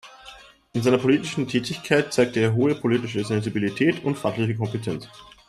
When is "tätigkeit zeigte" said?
1.47-2.39